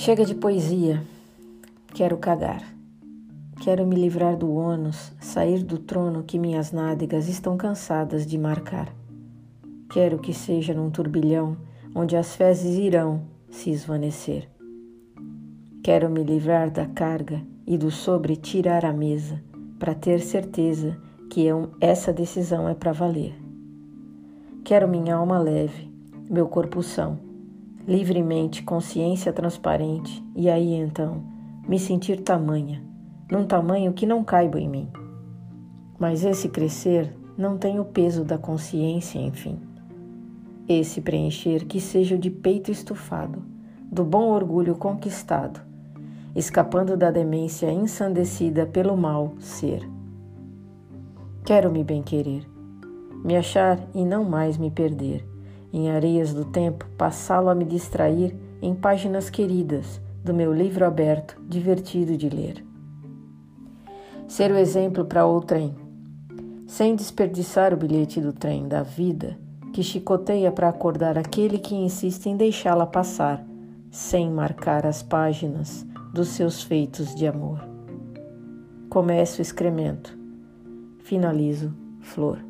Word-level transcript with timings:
Chega 0.00 0.24
de 0.24 0.32
poesia, 0.32 1.02
quero 1.92 2.16
cagar. 2.18 2.62
Quero 3.60 3.84
me 3.84 3.96
livrar 3.96 4.36
do 4.36 4.48
ônus, 4.54 5.12
sair 5.20 5.64
do 5.64 5.76
trono 5.76 6.22
que 6.22 6.38
minhas 6.38 6.70
nádegas 6.70 7.28
estão 7.28 7.56
cansadas 7.56 8.24
de 8.24 8.38
marcar. 8.38 8.94
Quero 9.90 10.20
que 10.20 10.32
seja 10.32 10.72
num 10.72 10.88
turbilhão 10.88 11.56
onde 11.96 12.16
as 12.16 12.36
fezes 12.36 12.78
irão 12.78 13.22
se 13.50 13.70
esvanecer. 13.70 14.48
Quero 15.82 16.08
me 16.08 16.22
livrar 16.22 16.70
da 16.70 16.86
carga 16.86 17.42
e 17.66 17.76
do 17.76 17.90
sobre 17.90 18.36
tirar 18.36 18.84
a 18.84 18.92
mesa, 18.92 19.42
para 19.80 19.96
ter 19.96 20.20
certeza 20.20 20.96
que 21.28 21.44
eu, 21.44 21.72
essa 21.80 22.12
decisão 22.12 22.68
é 22.68 22.72
para 22.72 22.92
valer. 22.92 23.47
Quero 24.64 24.86
minha 24.86 25.16
alma 25.16 25.38
leve, 25.38 25.90
meu 26.28 26.46
corpo 26.46 26.82
são, 26.82 27.18
livremente 27.86 28.62
consciência 28.62 29.32
transparente, 29.32 30.22
e 30.36 30.50
aí 30.50 30.74
então 30.74 31.22
me 31.66 31.78
sentir 31.78 32.20
tamanha, 32.20 32.82
num 33.30 33.46
tamanho 33.46 33.92
que 33.92 34.06
não 34.06 34.22
caiba 34.22 34.60
em 34.60 34.68
mim. 34.68 34.88
Mas 35.98 36.24
esse 36.24 36.48
crescer 36.48 37.14
não 37.36 37.56
tem 37.56 37.80
o 37.80 37.84
peso 37.84 38.24
da 38.24 38.36
consciência, 38.36 39.18
enfim. 39.18 39.58
Esse 40.68 41.00
preencher 41.00 41.64
que 41.64 41.80
seja 41.80 42.18
de 42.18 42.30
peito 42.30 42.70
estufado, 42.70 43.42
do 43.90 44.04
bom 44.04 44.28
orgulho 44.28 44.76
conquistado, 44.76 45.60
escapando 46.36 46.96
da 46.96 47.10
demência 47.10 47.72
ensandecida 47.72 48.66
pelo 48.66 48.96
mal 48.96 49.32
ser. 49.38 49.88
Quero 51.44 51.70
me 51.70 51.82
bem-querer, 51.82 52.46
me 53.24 53.36
achar 53.36 53.78
e 53.94 54.04
não 54.04 54.24
mais 54.24 54.56
me 54.56 54.70
perder, 54.70 55.26
em 55.72 55.90
areias 55.90 56.32
do 56.32 56.44
tempo, 56.44 56.86
passá-lo 56.96 57.48
a 57.48 57.54
me 57.54 57.64
distrair 57.64 58.34
em 58.62 58.74
páginas 58.74 59.28
queridas 59.28 60.00
do 60.24 60.32
meu 60.32 60.52
livro 60.52 60.84
aberto, 60.84 61.40
divertido 61.48 62.16
de 62.16 62.28
ler. 62.28 62.64
Ser 64.26 64.50
o 64.50 64.56
exemplo 64.56 65.04
para 65.04 65.26
outrem, 65.26 65.74
sem 66.66 66.94
desperdiçar 66.94 67.72
o 67.72 67.76
bilhete 67.76 68.20
do 68.20 68.32
trem 68.32 68.68
da 68.68 68.82
vida 68.82 69.38
que 69.72 69.82
chicoteia 69.82 70.50
para 70.50 70.68
acordar 70.68 71.16
aquele 71.16 71.58
que 71.58 71.74
insiste 71.74 72.26
em 72.26 72.36
deixá-la 72.36 72.86
passar, 72.86 73.44
sem 73.90 74.30
marcar 74.30 74.84
as 74.84 75.02
páginas 75.02 75.86
dos 76.12 76.28
seus 76.28 76.62
feitos 76.62 77.14
de 77.14 77.26
amor. 77.26 77.60
Começo 78.88 79.40
excremento, 79.40 80.18
finalizo 81.04 81.72
flor. 82.00 82.47